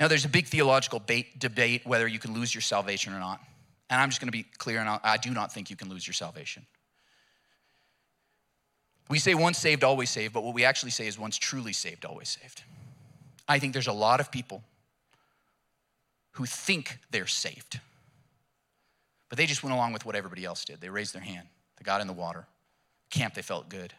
[0.00, 3.40] Now, there's a big theological debate whether you can lose your salvation or not.
[3.90, 6.06] And I'm just going to be clear, and I do not think you can lose
[6.06, 6.66] your salvation.
[9.08, 12.04] We say once saved, always saved, but what we actually say is once truly saved,
[12.04, 12.62] always saved.
[13.48, 14.62] I think there's a lot of people
[16.32, 17.80] who think they're saved,
[19.30, 20.80] but they just went along with what everybody else did.
[20.80, 22.46] They raised their hand, they got in the water,
[23.10, 23.94] camp, they felt good.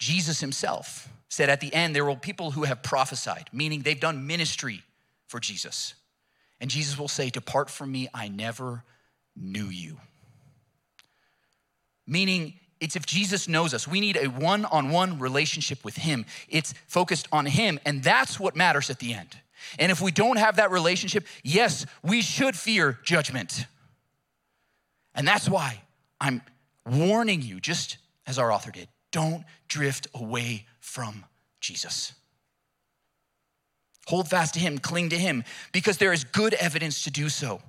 [0.00, 4.26] Jesus himself said at the end, there will people who have prophesied, meaning they've done
[4.26, 4.82] ministry
[5.28, 5.94] for Jesus.
[6.58, 8.82] And Jesus will say, Depart from me, I never
[9.36, 9.98] knew you.
[12.06, 13.86] Meaning, it's if Jesus knows us.
[13.86, 16.24] We need a one on one relationship with Him.
[16.48, 19.36] It's focused on Him, and that's what matters at the end.
[19.78, 23.66] And if we don't have that relationship, yes, we should fear judgment.
[25.14, 25.82] And that's why
[26.18, 26.40] I'm
[26.86, 31.24] warning you, just as our author did don't drift away from
[31.60, 32.12] Jesus.
[34.06, 37.60] Hold fast to him, cling to him, because there is good evidence to do so.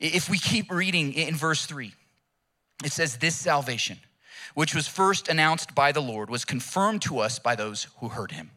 [0.00, 1.92] If we keep reading in verse 3,
[2.84, 3.98] it says, This salvation,
[4.54, 8.32] which was first announced by the Lord, was confirmed to us by those who heard
[8.32, 8.50] him.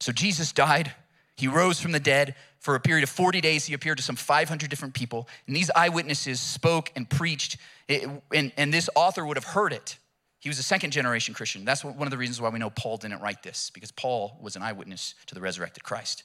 [0.00, 0.92] So Jesus died,
[1.36, 2.34] he rose from the dead.
[2.60, 5.70] For a period of 40 days, he appeared to some 500 different people, and these
[5.76, 7.58] eyewitnesses spoke and preached,
[7.90, 9.98] and, and this author would have heard it.
[10.44, 11.64] He was a second generation Christian.
[11.64, 14.56] That's one of the reasons why we know Paul didn't write this, because Paul was
[14.56, 16.22] an eyewitness to the resurrected Christ.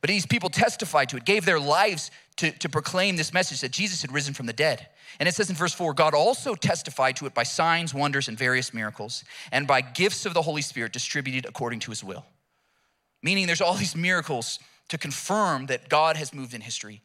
[0.00, 3.70] But these people testified to it, gave their lives to, to proclaim this message that
[3.70, 4.88] Jesus had risen from the dead.
[5.20, 8.36] And it says in verse 4 God also testified to it by signs, wonders, and
[8.36, 12.26] various miracles, and by gifts of the Holy Spirit distributed according to his will.
[13.22, 14.58] Meaning there's all these miracles
[14.88, 17.02] to confirm that God has moved in history.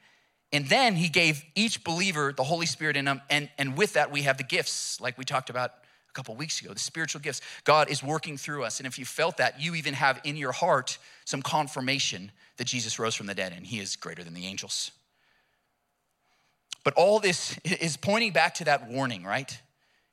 [0.51, 3.21] And then he gave each believer the Holy Spirit in them.
[3.30, 5.73] And, and with that, we have the gifts, like we talked about
[6.17, 7.41] couple weeks ago, the spiritual gifts.
[7.63, 8.80] God is working through us.
[8.80, 12.97] And if you felt that, you even have in your heart some confirmation that Jesus
[12.97, 14.91] rose from the dead and he is greater than the angels.
[16.84, 19.62] But all this is pointing back to that warning, right?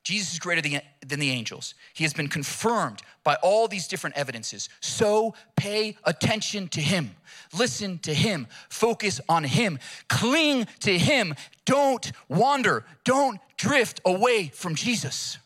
[0.03, 1.73] Jesus is greater than the angels.
[1.95, 4.69] He has been confirmed by all these different evidences.
[4.79, 7.15] So pay attention to him.
[7.57, 8.45] Listen to him.
[8.69, 9.79] Focus on him.
[10.07, 11.33] Cling to him.
[11.65, 12.85] Don't wander.
[13.03, 15.39] Don't drift away from Jesus.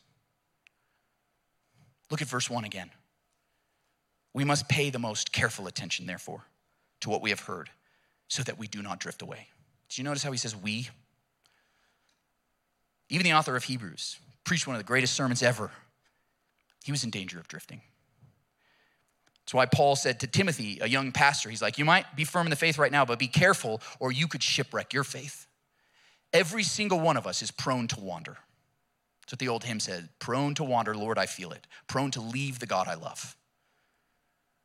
[2.09, 2.89] Look at verse 1 again.
[4.33, 6.45] We must pay the most careful attention, therefore,
[7.01, 7.69] to what we have heard,
[8.27, 9.47] so that we do not drift away.
[9.89, 10.89] Did you notice how he says we?
[13.09, 15.71] Even the author of Hebrews preached one of the greatest sermons ever.
[16.83, 17.81] He was in danger of drifting.
[19.43, 22.45] That's why Paul said to Timothy, a young pastor, he's like, You might be firm
[22.45, 25.47] in the faith right now, but be careful, or you could shipwreck your faith.
[26.31, 28.37] Every single one of us is prone to wander.
[29.29, 31.67] That's what the old hymn said prone to wander, Lord, I feel it.
[31.85, 33.37] Prone to leave the God I love.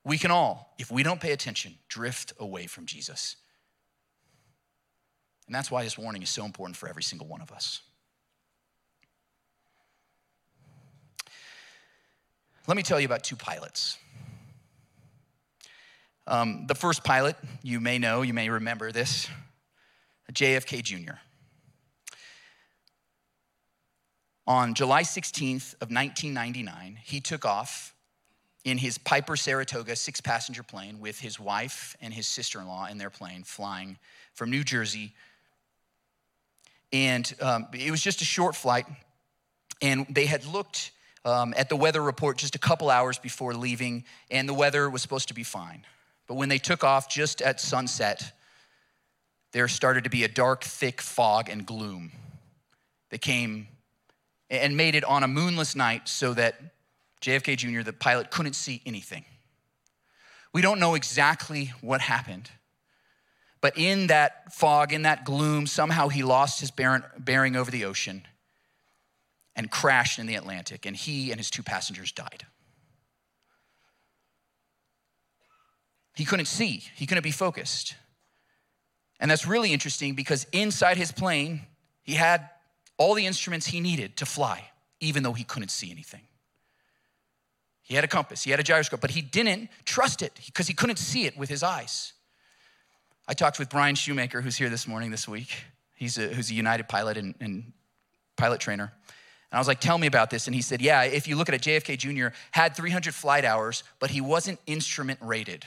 [0.05, 3.37] We can all, if we don't pay attention, drift away from Jesus.
[5.47, 7.83] And that's why this warning is so important for every single one of us.
[12.67, 13.99] Let me tell you about two pilots.
[16.27, 19.29] Um, the first pilot, you may know, you may remember this,
[20.33, 21.17] JFK Jr.
[24.47, 27.95] On July 16th of 1999, he took off
[28.65, 32.87] in his Piper Saratoga six passenger plane with his wife and his sister in law
[32.87, 33.99] in their plane flying
[34.35, 35.13] from New Jersey.
[36.93, 38.87] And um, it was just a short flight.
[39.81, 40.93] And they had looked
[41.25, 45.01] um, at the weather report just a couple hours before leaving, and the weather was
[45.01, 45.85] supposed to be fine.
[46.27, 48.33] But when they took off just at sunset,
[49.53, 52.13] there started to be a dark, thick fog and gloom
[53.11, 53.69] that came
[54.63, 56.61] and made it on a moonless night so that
[57.21, 59.25] JFK Jr., the pilot, couldn't see anything.
[60.53, 62.51] We don't know exactly what happened,
[63.61, 68.27] but in that fog, in that gloom, somehow he lost his bearing over the ocean
[69.57, 72.45] and crashed in the Atlantic, and he and his two passengers died.
[76.15, 77.95] He couldn't see, he couldn't be focused.
[79.19, 81.63] And that's really interesting because inside his plane,
[82.03, 82.51] he had
[82.97, 86.23] all the instruments he needed to fly, even though he couldn't see anything.
[87.83, 90.75] He had a compass, he had a gyroscope, but he didn't trust it because he
[90.75, 92.15] couldn't see it with his eyes.
[93.29, 95.55] I talked with Brian Shoemaker, who's here this morning, this week.
[95.95, 97.73] He's a, who's a United pilot and, and
[98.37, 98.93] pilot trainer.
[99.51, 100.47] And I was like, tell me about this.
[100.47, 102.35] And he said, yeah, if you look at it, JFK Jr.
[102.51, 105.65] had 300 flight hours, but he wasn't instrument rated.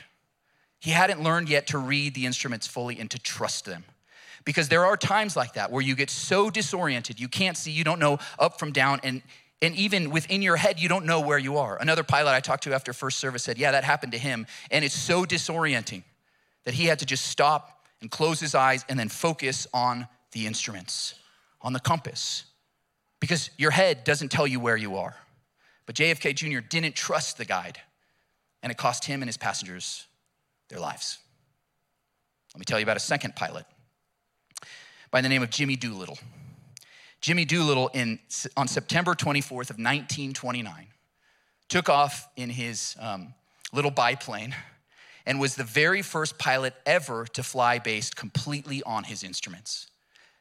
[0.80, 3.86] He hadn't learned yet to read the instruments fully and to trust them.
[4.48, 7.84] Because there are times like that where you get so disoriented, you can't see, you
[7.84, 9.22] don't know up from down, and,
[9.62, 11.78] and even within your head, you don't know where you are.
[11.82, 14.48] Another pilot I talked to after first service said, Yeah, that happened to him.
[14.72, 16.04] And it's so disorienting
[16.64, 20.48] that he had to just stop and close his eyes and then focus on the
[20.48, 21.16] instruments,
[21.62, 22.46] on the compass,
[23.20, 25.18] because your head doesn't tell you where you are.
[25.86, 26.60] But JFK Jr.
[26.60, 27.82] didn't trust the guide,
[28.64, 30.08] and it cost him and his passengers
[30.70, 31.20] their lives.
[32.56, 33.66] Let me tell you about a second pilot
[35.12, 36.18] by the name of Jimmy Doolittle.
[37.22, 38.20] Jimmy Doolittle, in,
[38.56, 40.88] on September 24th of 1929,
[41.68, 43.34] took off in his um,
[43.74, 44.56] little biplane
[45.26, 49.88] and was the very first pilot ever to fly based completely on his instruments.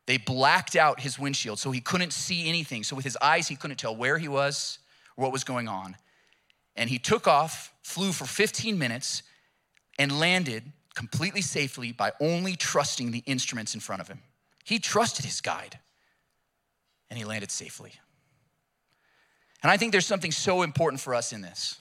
[0.06, 2.84] They blacked out his windshield so he couldn't see anything.
[2.84, 4.78] So with his eyes, he couldn't tell where he was
[5.16, 5.96] or what was going on.
[6.76, 9.22] And he took off, flew for 15 minutes,
[9.98, 10.62] and landed
[10.94, 14.20] completely safely by only trusting the instruments in front of him.
[14.66, 15.78] He trusted his guide
[17.08, 17.92] and he landed safely.
[19.62, 21.78] And I think there's something so important for us in this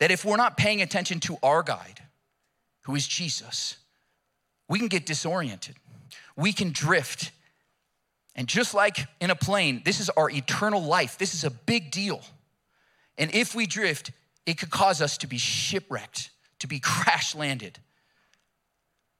[0.00, 2.00] that if we're not paying attention to our guide,
[2.82, 3.76] who is Jesus,
[4.68, 5.76] we can get disoriented.
[6.36, 7.30] We can drift.
[8.34, 11.16] And just like in a plane, this is our eternal life.
[11.16, 12.22] This is a big deal.
[13.16, 14.10] And if we drift,
[14.44, 16.30] it could cause us to be shipwrecked
[16.64, 17.78] to be crash landed.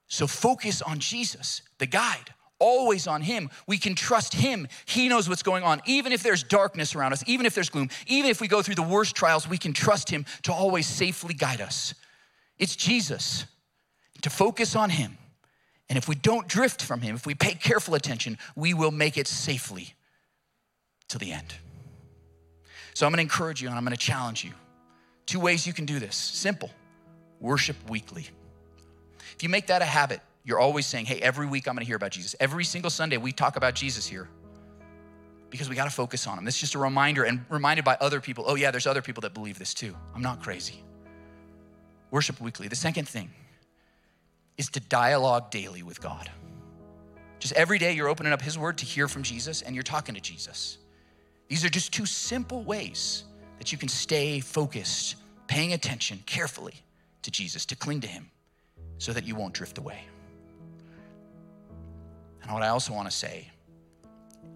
[0.08, 3.50] So focus on Jesus, the guide, always on Him.
[3.66, 4.68] We can trust Him.
[4.86, 5.82] He knows what's going on.
[5.86, 8.76] Even if there's darkness around us, even if there's gloom, even if we go through
[8.76, 11.94] the worst trials, we can trust Him to always safely guide us.
[12.58, 13.46] It's Jesus.
[14.22, 15.18] To focus on Him.
[15.88, 19.18] And if we don't drift from Him, if we pay careful attention, we will make
[19.18, 19.94] it safely
[21.08, 21.54] to the end.
[22.94, 24.52] So I'm gonna encourage you and I'm gonna challenge you.
[25.26, 26.70] Two ways you can do this simple
[27.40, 28.28] worship weekly.
[29.34, 31.96] If you make that a habit, you're always saying, hey, every week I'm gonna hear
[31.96, 32.36] about Jesus.
[32.38, 34.28] Every single Sunday we talk about Jesus here
[35.50, 36.44] because we gotta focus on him.
[36.44, 39.22] This is just a reminder and reminded by other people oh, yeah, there's other people
[39.22, 39.96] that believe this too.
[40.14, 40.82] I'm not crazy.
[42.10, 42.68] Worship weekly.
[42.68, 43.30] The second thing
[44.56, 46.30] is to dialogue daily with God.
[47.38, 50.14] Just every day you're opening up His Word to hear from Jesus and you're talking
[50.14, 50.78] to Jesus.
[51.48, 53.24] These are just two simple ways
[53.58, 56.74] that you can stay focused, paying attention carefully
[57.22, 58.30] to Jesus, to cling to Him,
[58.98, 60.04] so that you won't drift away.
[62.44, 63.50] And what I also want to say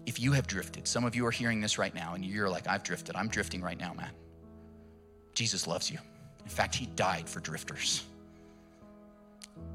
[0.05, 2.67] if you have drifted, some of you are hearing this right now and you're like,
[2.67, 3.15] I've drifted.
[3.15, 4.09] I'm drifting right now, man.
[5.35, 5.99] Jesus loves you.
[6.43, 8.03] In fact, He died for drifters.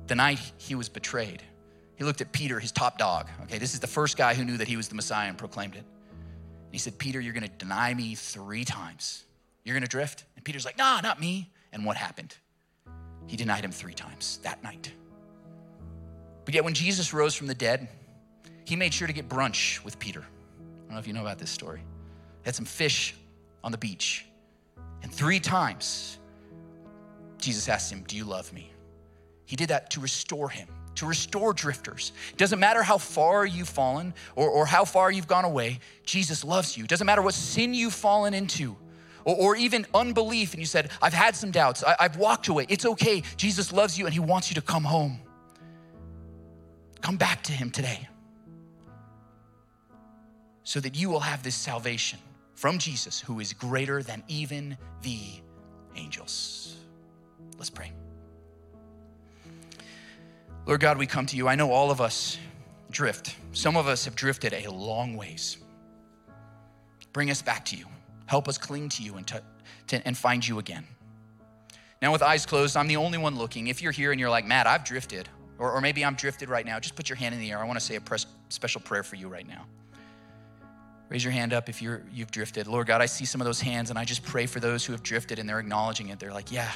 [0.06, 1.42] The night He was betrayed,
[1.96, 3.28] He looked at Peter, his top dog.
[3.44, 5.76] Okay, this is the first guy who knew that He was the Messiah and proclaimed
[5.76, 5.84] it.
[5.84, 9.24] And He said, Peter, you're going to deny me three times.
[9.64, 10.24] You're going to drift?
[10.36, 11.52] And Peter's like, Nah, not me.
[11.72, 12.36] And what happened?
[13.26, 14.92] He denied him three times that night.
[16.44, 17.88] But yet, when Jesus rose from the dead,
[18.64, 20.20] he made sure to get brunch with Peter.
[20.20, 21.82] I don't know if you know about this story.
[22.42, 23.14] Had some fish
[23.62, 24.26] on the beach.
[25.02, 26.18] And three times,
[27.38, 28.70] Jesus asked him, Do you love me?
[29.44, 32.12] He did that to restore him, to restore drifters.
[32.30, 36.44] It doesn't matter how far you've fallen or, or how far you've gone away, Jesus
[36.44, 36.84] loves you.
[36.84, 38.76] It doesn't matter what sin you've fallen into
[39.24, 42.66] or, or even unbelief, and you said, I've had some doubts, I, I've walked away.
[42.68, 43.22] It's okay.
[43.36, 45.20] Jesus loves you and He wants you to come home.
[47.00, 48.08] Come back to Him today.
[50.64, 52.18] So that you will have this salvation
[52.54, 55.20] from Jesus, who is greater than even the
[55.96, 56.76] angels.
[57.58, 57.92] Let's pray.
[60.66, 61.46] Lord God, we come to you.
[61.46, 62.38] I know all of us
[62.90, 63.36] drift.
[63.52, 65.58] Some of us have drifted a long ways.
[67.12, 67.84] Bring us back to you.
[68.26, 69.42] Help us cling to you and, to,
[69.88, 70.86] to, and find you again.
[72.00, 73.66] Now, with eyes closed, I'm the only one looking.
[73.66, 76.64] If you're here and you're like, Matt, I've drifted, or, or maybe I'm drifted right
[76.64, 77.58] now, just put your hand in the air.
[77.58, 79.66] I want to say a pres- special prayer for you right now.
[81.08, 82.66] Raise your hand up if you're, you've drifted.
[82.66, 84.92] Lord God, I see some of those hands, and I just pray for those who
[84.92, 86.18] have drifted and they're acknowledging it.
[86.18, 86.70] They're like, Yeah,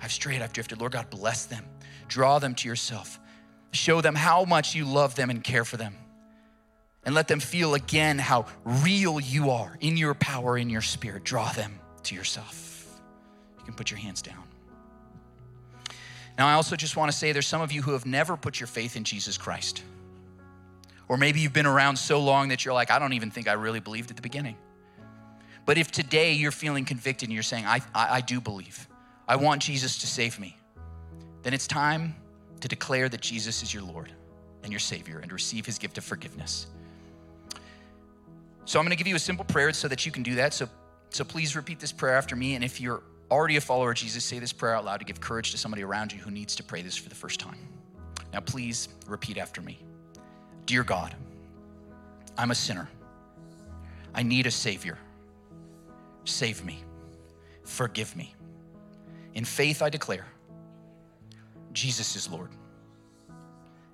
[0.00, 0.78] I've strayed, I've drifted.
[0.80, 1.64] Lord God, bless them.
[2.08, 3.18] Draw them to yourself.
[3.72, 5.96] Show them how much you love them and care for them.
[7.04, 11.24] And let them feel again how real you are in your power, in your spirit.
[11.24, 13.00] Draw them to yourself.
[13.58, 14.44] You can put your hands down.
[16.38, 18.60] Now, I also just want to say there's some of you who have never put
[18.60, 19.82] your faith in Jesus Christ.
[21.08, 23.52] Or maybe you've been around so long that you're like, I don't even think I
[23.52, 24.56] really believed at the beginning.
[25.64, 28.88] But if today you're feeling convicted and you're saying, I, I, I do believe,
[29.28, 30.56] I want Jesus to save me,
[31.42, 32.16] then it's time
[32.60, 34.12] to declare that Jesus is your Lord
[34.62, 36.66] and your Savior and receive his gift of forgiveness.
[38.64, 40.54] So I'm going to give you a simple prayer so that you can do that.
[40.54, 40.68] So,
[41.10, 42.54] so please repeat this prayer after me.
[42.54, 45.20] And if you're already a follower of Jesus, say this prayer out loud to give
[45.20, 47.58] courage to somebody around you who needs to pray this for the first time.
[48.32, 49.78] Now, please repeat after me.
[50.66, 51.14] Dear God,
[52.36, 52.88] I'm a sinner.
[54.14, 54.98] I need a Savior.
[56.24, 56.82] Save me.
[57.64, 58.34] Forgive me.
[59.34, 60.26] In faith, I declare
[61.72, 62.50] Jesus is Lord.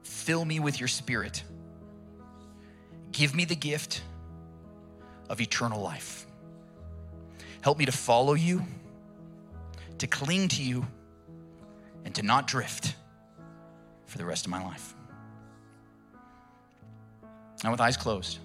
[0.03, 1.43] Fill me with your Spirit.
[3.13, 4.03] Give me the gift
[5.29, 6.27] of eternal life.
[7.63, 8.65] Help me to follow you,
[9.99, 10.87] to cling to you,
[12.05, 12.95] and to not drift
[14.07, 14.95] for the rest of my life.
[17.65, 18.39] Now, with eyes closed,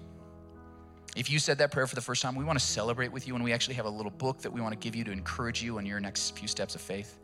[1.16, 3.34] if you said that prayer for the first time, we want to celebrate with you,
[3.34, 5.62] and we actually have a little book that we want to give you to encourage
[5.62, 7.18] you on your next few steps of faith.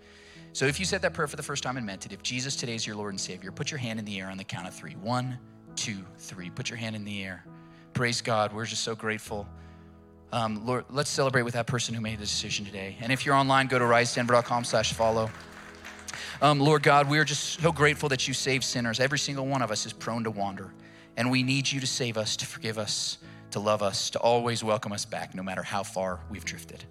[0.52, 2.56] So, if you said that prayer for the first time and meant it, if Jesus
[2.56, 4.66] today is your Lord and Savior, put your hand in the air on the count
[4.66, 4.92] of three.
[4.94, 5.38] One,
[5.76, 6.50] two, three.
[6.50, 7.44] Put your hand in the air.
[7.92, 8.52] Praise God.
[8.52, 9.48] We're just so grateful.
[10.32, 12.96] Um, Lord, let's celebrate with that person who made the decision today.
[13.00, 15.28] And if you're online, go to risedenver.com slash follow.
[16.40, 19.00] Um, Lord God, we are just so grateful that you save sinners.
[19.00, 20.72] Every single one of us is prone to wander.
[21.20, 23.18] And we need you to save us, to forgive us,
[23.50, 26.82] to love us, to always welcome us back, no matter how far we've drifted.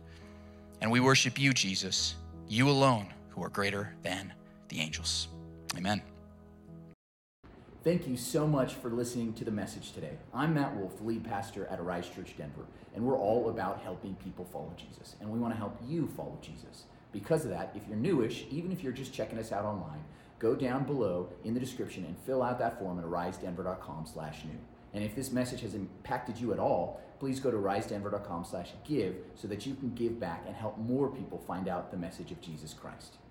[0.82, 2.14] And we worship you, Jesus,
[2.48, 4.32] you alone, who are greater than
[4.68, 5.30] the angels.
[5.76, 6.04] Amen.
[7.84, 10.14] Thank you so much for listening to the message today.
[10.32, 14.46] I'm Matt Wolf, lead pastor at Rise Church Denver, and we're all about helping people
[14.54, 15.16] follow Jesus.
[15.22, 16.84] And we want to help you follow Jesus.
[17.12, 20.04] Because of that, if you're newish, even if you're just checking us out online,
[20.40, 24.58] go down below in the description and fill out that form at risedenver.com slash new.
[24.94, 29.16] And if this message has impacted you at all, please go to risedenver.com slash give
[29.36, 32.42] so that you can give back and help more people find out the message of
[32.42, 33.20] Jesus Christ.